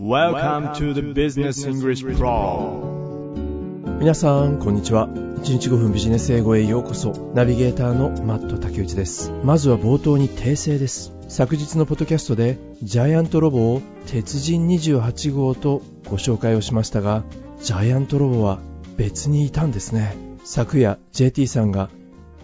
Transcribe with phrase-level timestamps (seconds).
[0.00, 2.80] Welcome to the Business English Pro
[3.98, 5.10] 皆さん、こんにちは。
[5.10, 7.30] 1日5分ビジネス英語へようこそ。
[7.34, 9.30] ナビゲーターのマット竹内です。
[9.44, 11.12] まずは冒頭に訂正です。
[11.28, 17.22] 昨日のポッドキャストで、ジャイアントロボを鉄人28号とご紹介をしましたが、
[17.62, 18.58] ジャイアントロボは
[18.96, 20.16] 別にいたんですね。
[20.44, 21.90] 昨夜、JT さんが、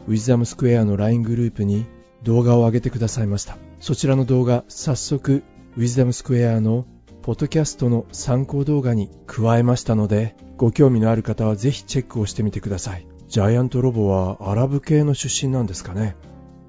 [0.07, 1.87] ウィズダムスクエアの LINE グループに
[2.23, 3.57] 動画を上げてくださいました。
[3.81, 5.43] そちらの動画、早速、
[5.79, 6.85] ウィズダムスクエアの
[7.27, 13.09] ポッドキャストの参考動画に加えましたので、ご興味のある方はぜひチェックをしてみてください。
[13.27, 16.15] ジャイアントロボはアラブ系の出身なんですかね。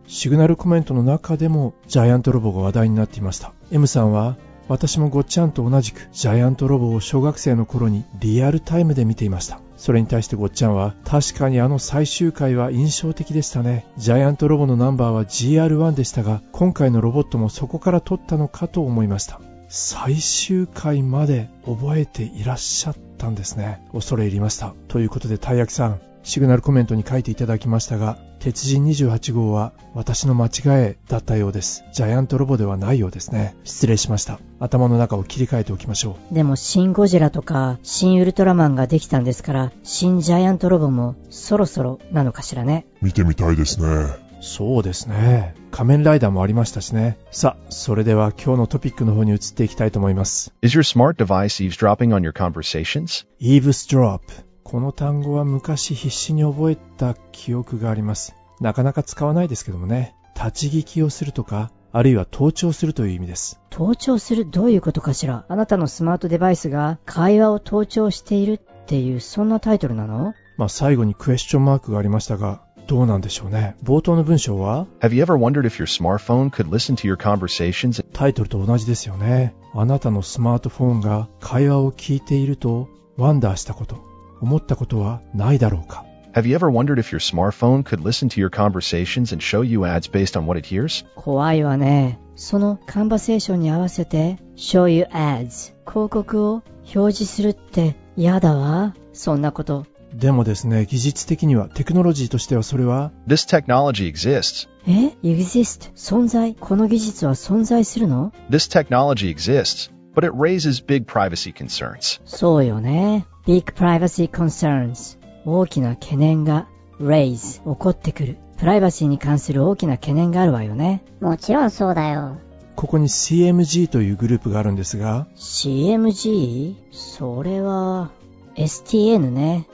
[0.07, 3.53] シグナルコメントの中でもジャイアントロボが話題になっていました。
[3.69, 4.35] M さんは、
[4.67, 9.59] 私もごっちゃんと同じくジャイアントロボを小学生の頃にリアルタイムで見ていました。
[9.75, 13.85] それに対してごっちゃんは、確かにあの最終回は印象的でしたね。
[13.97, 19.39] ジャイアントロボのナンバーは GR1 でしたが、今回のロボットもそこから撮ったのかと思いました。
[19.69, 23.85] 最終回まで覚えていらっしゃったんですね。
[23.91, 24.73] 恐れ入りました。
[24.87, 31.83] ということで、たい焼きさん、シグナルコメントに書いていただきましたが、鉄人28号は私の間違いだったようです。
[31.93, 33.55] ジャイアントロボではないようですね。
[33.63, 34.39] 失礼しました。
[34.59, 36.33] 頭の中を切り替えておきましょう。
[36.35, 42.85] でも、シン・ゴジラとか、シン・ウルトラマンができたんですから、シン・ジャイアントロボもそろそろなのかしらね。
[43.01, 44.26] 見てみたいですね。
[44.47, 45.53] そうですね。
[45.71, 47.17] 仮面ライダーもありましたしね。
[47.31, 50.53] さあ、それでは今日のトピックの方に移っていきたいと思います。
[50.61, 53.27] Is your smart device eavesdropping on your conversations?
[53.41, 54.21] eavesdrop。
[54.63, 58.35] この単語は昔必死に覚えた記憶があります。
[58.59, 60.15] なかなか使わないですけどもね。
[60.35, 63.59] 立ち聞きをするとか、あるいは盗聴するという意味です。
[63.69, 65.45] 盗聴するどういうことかしら？
[65.47, 70.33] あなたのスマートデバイスが会話を盗聴しているっていう、そんなタイトルなの？
[70.57, 73.75] まあ最後にクエスチョンマークがありましたが、どうなんでしょうね。
[73.83, 78.03] 冒頭の文章は Have you ever wondered if your smartphone could listen to your conversations?
[78.13, 79.53] タイトルと同じですよね。
[79.73, 82.87] あなたのスマートフォンが会話を聞いていると
[83.17, 84.03] ワンダーしたこと、
[84.41, 89.85] 思ったことはないだろうか Have you ever wondered if your smartphone could listen to your conversations and show you
[89.85, 91.05] ads based on what it hears?
[91.15, 92.19] 怖いわね。
[92.35, 96.63] そのカンバセーションに合わせて、show you ads 広告を
[96.95, 98.95] 表示するって嫌だわ。
[99.13, 99.85] そんなこと。
[100.13, 104.67] でもですね、技術的には、テクノロジーとしてはそれは、This technology exists.
[104.87, 112.21] え ?exist 存在この技術は存在するの This technology exists, but it raises big privacy concerns.
[112.25, 113.25] そうよね。
[113.45, 116.67] big privacy concerns 大きな懸念が
[116.99, 118.37] raise 起こってくる。
[118.57, 121.03] プライバシーに関する大きな懸念があるわよね。
[121.21, 122.37] もちろんそうだよ。
[122.75, 126.75] ここに CMG というグループがあるんですが、CMG?
[126.91, 128.11] それは
[128.55, 129.67] STN ね。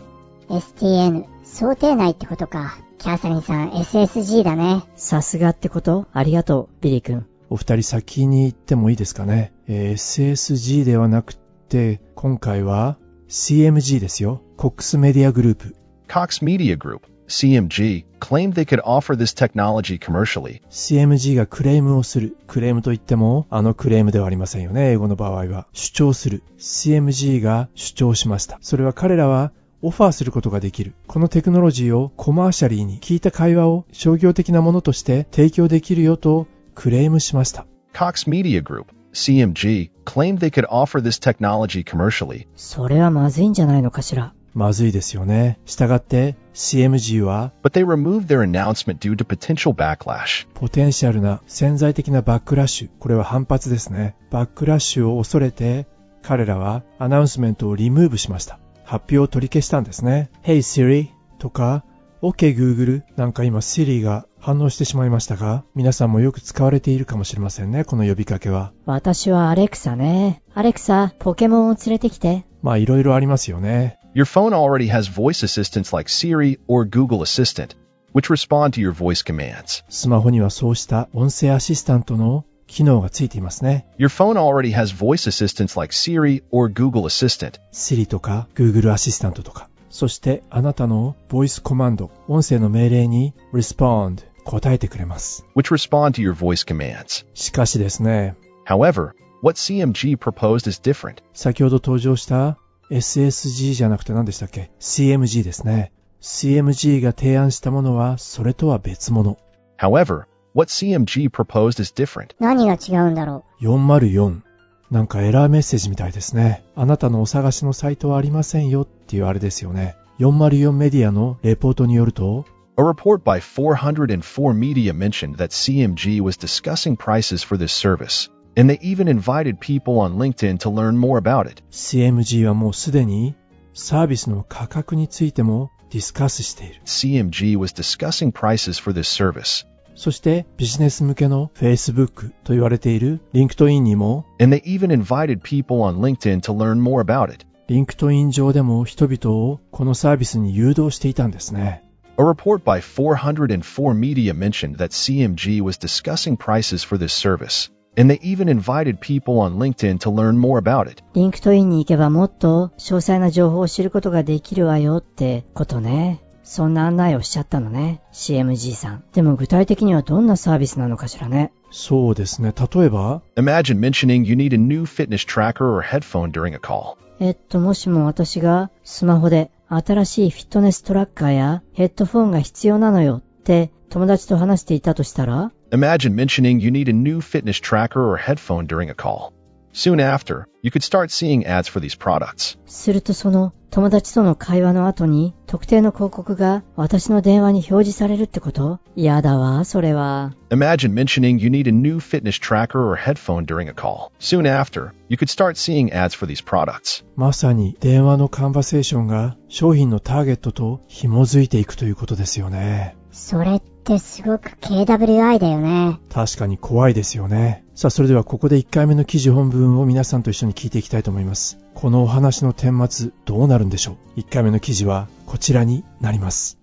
[0.50, 2.78] STN、想定内ってことか。
[2.98, 4.84] キャサリンさん、SSG だね。
[4.96, 6.08] さすがってこと？
[6.14, 7.26] ありがとう、ビリー君。
[7.50, 9.54] お二人先に行ってもいいですかね？
[9.68, 14.42] えー SSG ではなくて、今回は CMG ですよ。
[14.58, 15.76] コックスメディアグループ。
[16.08, 20.62] Cox Media Group, CMG, claimed they could offer this technology commercially.
[20.70, 22.38] CMG がクレームをする。
[22.48, 24.92] クレームといっても、あのクレームではありませんよね。
[24.92, 25.68] 英語の場合は。
[25.74, 26.44] 主張する。
[26.58, 28.60] CMG が主張しました。
[28.62, 29.52] それは彼らは
[29.84, 30.94] オファーすることができる。
[31.08, 37.66] このテクノロジーをコマーシャリーに聞いた会話を商業的なものとして提供できるよとクレームしました。
[37.94, 42.48] Cox Media Group, CMG, claimed they could offer this technology commercially.
[42.56, 44.34] それはまずいんじゃないのかしら？
[44.56, 45.60] まずいですよね。
[45.66, 50.48] したがって CMG は But they removed their announcement due to potential backlash.
[50.54, 52.90] ポテンシャルな潜在的なバックラッシュ。
[53.00, 54.16] これは反発ですね。
[54.32, 55.88] バックラッシュを恐れて、
[56.22, 58.60] 彼らはアナウンスメントをリムーブしました。
[58.84, 60.30] 発表を取り消したんですね。
[60.44, 61.86] Hey Siri とか、
[62.22, 68.72] OK Google なんか今 Siri が反応してしまいましたが、皆さんもよく使われているかもしれませんね、この呼びかけは。
[68.86, 70.42] 私はアレクサね。
[70.54, 72.46] アレクサ、ポケモンを連れてきて。
[72.62, 74.00] まあいろいろありますよね。
[74.16, 77.76] Your phone already has voice assistants like Siri or Google Assistant,
[78.14, 79.84] which respond to your voice commands.
[79.90, 83.86] スマホにはそうした音声アシスタントの機能がついていますね。
[84.00, 87.60] Your phone already has voice assistants like Siri or Google Assistant.
[87.72, 89.70] Siri とか Google アシスタントとか。
[89.92, 95.46] そしてあなたのボイスコマンド、音声の命令に respond 答えてくれます。
[95.56, 97.28] which respond to your voice commands.
[97.36, 98.36] しかしですね、
[98.68, 99.12] However,
[99.44, 101.18] what CMG proposed is different.
[101.34, 102.58] 先ほど登場した
[102.90, 105.92] SSG じゃなくて何でしたっけ ?CMG ですね。
[106.22, 109.38] CMG が提案したものはそれとは別物。
[109.78, 110.24] However,
[110.55, 112.35] what CMG proposed is different.
[112.39, 114.43] 何が違うんだろ404。
[114.91, 116.65] なんかエラーメッセージみたいですね。
[116.75, 119.97] あなたのお探しのサイトはありませんよっていうあれですよね。
[120.19, 122.47] 404メディアのレポートによると、
[122.79, 128.31] A report by 404 Media mentioned that CMG was discussing prices for this service.
[128.59, 131.63] and they even invited people on LinkedIn to learn more about it.
[131.71, 133.37] CMG はもうすでに
[133.73, 136.81] サービスの価格についてもディスカスしている。
[136.85, 139.65] CMG was discussing prices for this service,
[139.96, 147.04] そしてビジネス向けの Facebook と言われている LinkedIn にも and they even invited people on LinkedIn to learn more
[147.04, 147.46] about it.
[147.70, 151.84] LinkedIn 上でも人々をこのサービスに誘導していたんですね。
[152.18, 158.20] A report by 404 Media mentioned that CMG was discussing prices for this service, and they
[158.22, 161.04] even invited people on LinkedIn to learn more about it.
[161.16, 166.22] リンクトインに行けばもっと詳細な情報を知ることができるわよってことね。
[166.44, 168.02] そんな案内をしちゃったのね。
[168.12, 169.04] CMG さん。
[169.14, 171.52] でも具体的にはどんなサービスなのかしらね。
[171.72, 172.54] そうですね。
[172.56, 176.98] 例えば、Imagine mentioning you need a new fitness tracker or headphone during a call.
[177.20, 189.32] えっと、もしも私がスマホで新しいフィットネストラッカーやヘッドフォンが必要なのよって友達と話していたとしたら Imagine mentioning you need a new fitness tracker or headphone during a call.
[189.74, 192.60] Soon after, you could start seeing ads for these products.
[192.68, 200.36] するとその友達との会話の後に特定の広告が私の電話に表示されるってこと嫌だわ、それは。
[200.52, 204.12] Imagine mentioning you need a new fitness tracker or headphone during a call.
[204.20, 207.04] Soon after, you could start seeing ads for these products.
[207.16, 212.96] まさに電話のカンバセーションが商品のターゲットと紐づいていくということですよね。
[213.10, 216.00] それってすごく KWI だよね。
[216.10, 217.64] 確かに怖いですよね。
[217.76, 221.58] さあ、それではここで1回目の記事本文を皆さんと一緒に聞いていきたいと思います。
[221.74, 226.58] このお話の顛末、どうなるんでしょう ?1 回目の記事はこちらになります。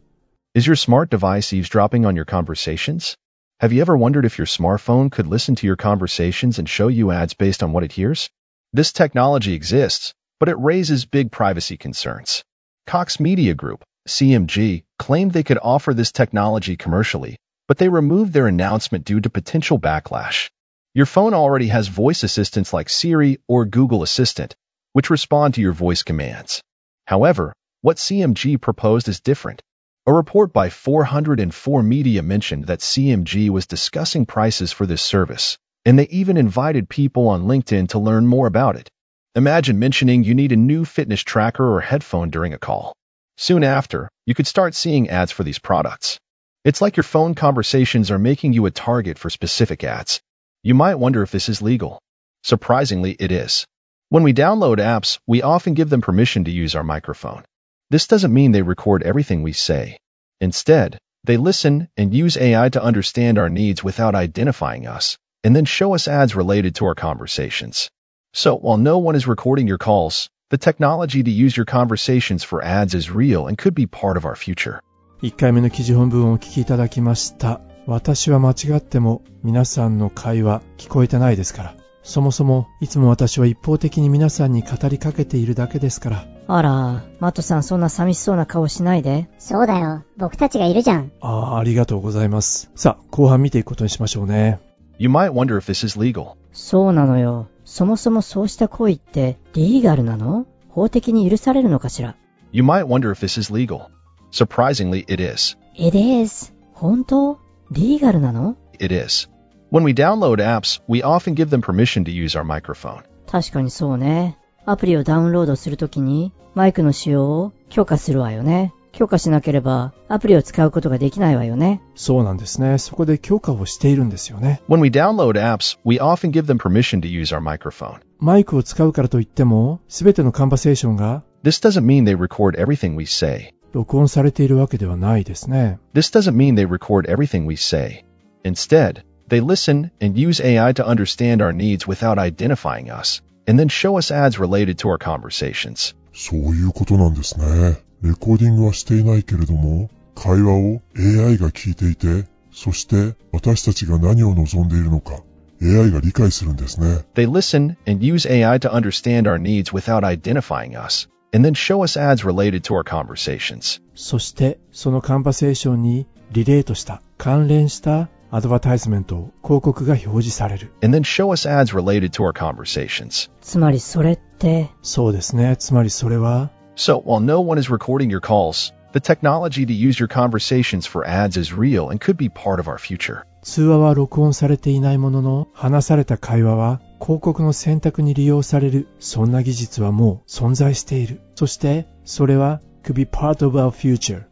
[0.55, 3.15] Is your smart device eavesdropping on your conversations?
[3.61, 7.13] Have you ever wondered if your smartphone could listen to your conversations and show you
[7.13, 8.31] ads based on what it hears?
[8.73, 12.43] This technology exists, but it raises big privacy concerns.
[12.87, 17.37] Cox Media Group, CMG, claimed they could offer this technology commercially,
[17.69, 20.51] but they removed their announcement due to potential backlash.
[20.95, 24.57] Your phone already has voice assistants like Siri or Google Assistant,
[24.93, 26.63] which respond to your voice commands.
[27.07, 27.53] However,
[27.83, 29.63] what CMG proposed is different.
[30.07, 35.99] A report by 404 Media mentioned that CMG was discussing prices for this service, and
[35.99, 38.91] they even invited people on LinkedIn to learn more about it.
[39.35, 42.95] Imagine mentioning you need a new fitness tracker or headphone during a call.
[43.41, 46.21] Soon after, you could start seeing ads for these products.
[46.63, 50.21] It's like your phone conversations are making you a target for specific ads.
[50.63, 52.03] You might wonder if this is legal.
[52.45, 53.65] Surprisingly, it is.
[54.11, 57.43] When we download apps, we often give them permission to use our microphone.
[57.89, 59.99] This doesn't mean they record everything we say.
[60.43, 65.65] Instead, they listen and use AI to understand our needs without identifying us, and then
[65.65, 67.89] show us ads related to our conversations.
[68.35, 72.63] So, while no one is recording your calls, the technology to use your conversations for
[72.63, 74.81] ads is real and could be part of our future.
[75.23, 77.61] 1回目の記事本文をお聞きいただきました。
[77.87, 81.75] 私は間違っても皆さんの会話聞こえてないですから。
[82.03, 86.27] そもそもいつも私は一方的に皆さんに語りかけているだけですから。
[86.49, 89.29] あら、マットさんそんな寂しそうな顔しないで。
[89.39, 90.03] そうだよ。
[90.17, 91.13] 僕たちがいるじゃん。
[91.21, 92.71] ああ、ありがとうございます。
[92.75, 94.59] さあ、後半見ていくことにしましょうね。
[94.99, 96.33] You might wonder if this is legal.
[96.53, 97.49] そうなのよ。
[97.71, 102.17] そもそもそうした行為ってリーガルなの法的に許されるのかしら
[102.51, 103.91] You might wonder if this is legal.
[104.33, 105.57] Surprisingly, it is.
[105.77, 106.53] ?It is.
[106.73, 107.39] 本当
[107.71, 109.31] リーガルなの It is.
[109.71, 113.05] When we download apps, we often give them permission to use our microphone.
[113.31, 114.37] 確かにそうね。
[114.67, 118.75] アプリをダウンロードするときにマイクの使用を許可するわよね。
[118.92, 121.82] 許可しなければアプリを使うことができないわよね。
[121.96, 122.78] そうなんですね。
[122.78, 124.62] そこで許可をしているんですよね。
[124.70, 128.00] When we download apps, we often give them permission to use our microphone.
[128.20, 133.54] マイクを使うからといっても、すべてのカンバセーションが This doesn't mean they record everything we say.
[133.74, 135.80] 録音されているわけではないですね。
[135.94, 138.06] This doesn't mean they record everything we say.
[138.46, 143.68] Instead, they listen and use AI to understand our needs without identifying us, and then
[143.68, 145.94] show us ads related to our conversations.
[146.13, 147.79] そういうことなんですね。
[148.03, 155.23] レコーディングはしていないけれども、会話を AI が聞いていて、そして私たちが何を望んでいるのか、
[155.63, 157.05] AI が理解するんですね。
[157.15, 161.99] They listen and use AI to understand our needs without identifying us, and then show us
[161.99, 163.81] ads related to our conversations.
[163.95, 170.73] そして、そのカンバセーションにリレートした、関連したアドバタイズメント、広告が表示される。
[170.83, 173.31] and then show us ads related to our conversations.
[173.41, 175.57] つまりそれって、そうですね。
[175.57, 181.39] つまりそれは、So, while no one is recording your calls, the technology to use your conversations for ads
[181.39, 183.25] is real and could be part of our future.
[183.43, 188.87] 通話は録音されていないものの、話された会話は広告の選択に利用される。
[188.99, 191.21] そんな技術はもう存在している。
[191.35, 192.61] そして、それは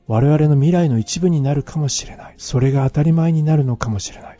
[0.07, 2.35] 我々の未来の一部になるかもしれない。
[2.38, 4.38] それが当たり前になるのかもしれない。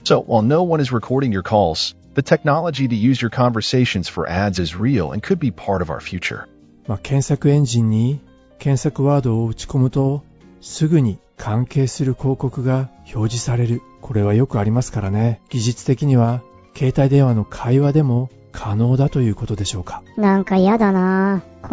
[7.03, 8.21] 検索エンジンに
[8.59, 10.25] 検索ワードを打ち込むと、
[10.61, 13.83] すぐに関係する広告が表示される。
[14.01, 15.41] これはよくありますからね。
[15.49, 16.43] 技術的には、
[16.75, 20.03] 携帯電話の会話でも可能だということでしょうか。
[20.17, 21.69] なんか嫌だなぁ。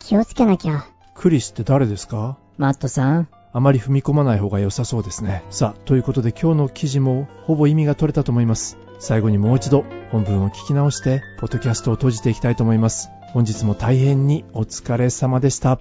[0.00, 0.84] 気をつけなきゃ。
[1.14, 5.44] クリスって誰ですかマットさん、あまり踏み込まない方が良さそうですね。
[5.50, 8.76] さあ、ということで今日の記事もほぼ意味が取れたと思います。
[8.98, 13.08] 最後にもう一度本文を聞き直して、ポッドキャストを閉じていきたいと思います。
[13.32, 15.80] 本日も大変にお疲れ様でした。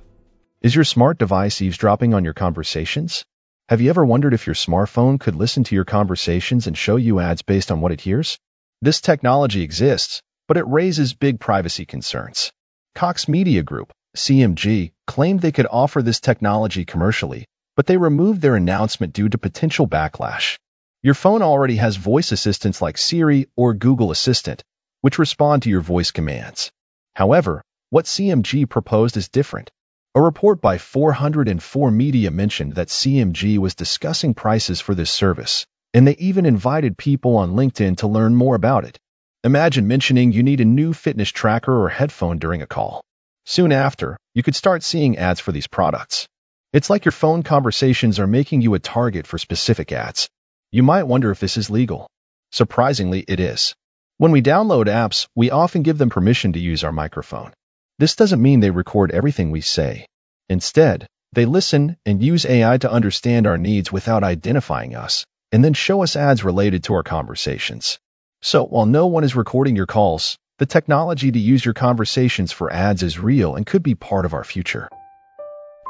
[0.62, 3.24] Is your smart device eavesdropping on your conversations?
[3.70, 7.20] Have you ever wondered if your smartphone could listen to your conversations and show you
[7.20, 8.38] ads based on what it hears?
[8.82, 12.52] This technology exists, but it raises big privacy concerns.
[12.96, 17.46] Cox Media Group, CMG, claimed they could offer this technology commercially,
[17.76, 20.58] but they removed their announcement due to potential backlash.
[21.02, 24.64] Your phone already has voice assistants like Siri or Google Assistant,
[25.02, 26.72] which respond to your voice commands.
[27.16, 29.72] However, what CMG proposed is different.
[30.14, 36.06] A report by 404 Media mentioned that CMG was discussing prices for this service, and
[36.06, 39.00] they even invited people on LinkedIn to learn more about it.
[39.44, 43.02] Imagine mentioning you need a new fitness tracker or headphone during a call.
[43.50, 46.28] Soon after, you could start seeing ads for these products.
[46.72, 50.30] It's like your phone conversations are making you a target for specific ads.
[50.72, 52.08] You might wonder if this is legal.
[52.52, 53.74] Surprisingly, it is.
[54.18, 57.52] When we download apps, we often give them permission to use our microphone.
[57.98, 60.06] This doesn't mean they record everything we say.
[60.48, 65.74] Instead, they listen and use AI to understand our needs without identifying us, and then
[65.74, 67.98] show us ads related to our conversations.
[68.44, 72.72] So, while no one is recording your calls, the technology to use your conversations for
[72.72, 74.90] ads is real and could be part of our future.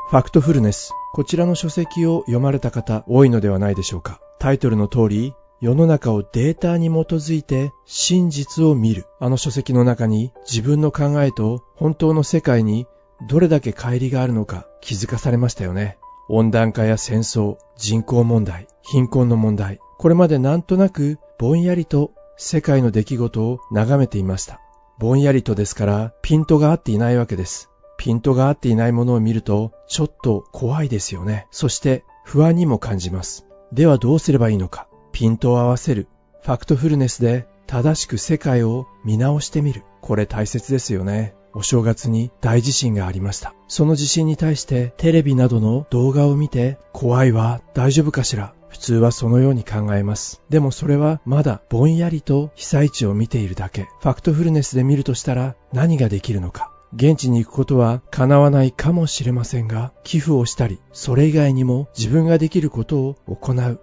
[0.10, 0.94] ファクトフルネス。
[1.14, 4.20] こちらの書籍を読まれた方多いのではないでしょうか。
[4.40, 9.06] タイトルの通り、世の中をデータに基づいて真実を見る。
[9.20, 12.88] あの書籍の中に自分の考えと本当の世界に
[13.28, 15.98] どれだけ乖離があるのか気づかされましたよね。
[16.30, 19.80] 温暖化や戦争、人口問題、貧困の問題。
[19.98, 24.62] これまでなんとなくぼんやりと世界の出来事を眺めていました。
[24.98, 27.70] ぼんやりとですからピントが合っていないわけです。
[27.98, 31.48] ピントが合っていないものを見るとちょっと怖いですよね。
[31.52, 33.46] そして不安にも感じます。
[33.74, 34.88] ではどうすればいいのか。
[35.12, 36.08] ピントを合わせる。
[36.42, 39.84] ファクトフルネスで正しく世界を見直してみる。
[40.00, 41.36] これ大切ですよね。
[41.54, 43.54] お正月に大地震がありました。
[43.68, 48.54] その地震に対してテレビなどの動画を見て怖いわ、大丈夫かしら。
[48.70, 50.42] 普通はそのように考えます。
[50.50, 53.90] でもそれはまだぼんやりと被災地を見ているだけ。
[54.02, 56.72] ファクトフルネスで見るとしたら何ができるのか。
[56.96, 63.80] 現地に行くことは叶わないかもしれませんが、寄付をしたり、それ以外にも自分ができることを行う。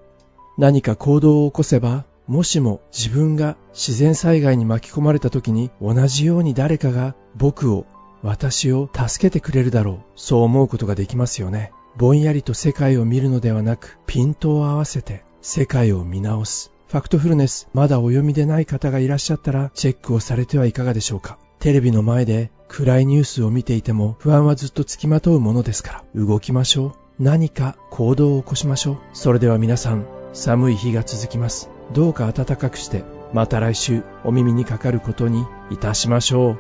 [0.58, 7.86] 何か行動を起こせば、もしも自分が自然災害に巻き込まれた時に同じように誰かが僕を、
[8.22, 9.98] 私を助けてくれるだろう。
[10.16, 11.70] そう思うことができますよね。
[11.96, 16.70] ぼんやりと世界を見るのではなく、ピントを合わせて世界を見直す。
[16.88, 21.38] ファクトフルネス、まだお読みでない方がいらっしゃったら、チェックをされてはいかがでしょうか。
[21.58, 26.92] テレビの前で暗いニュースを見ていても不安はずっとつきまとうものですから、動きましょう。
[27.18, 28.98] 何か行動を起こしましょう。
[29.14, 31.70] それでは皆さん、寒い日が続きます。
[31.94, 36.58] どうか暖かくして、また来週お耳にかかることにいたしましょう。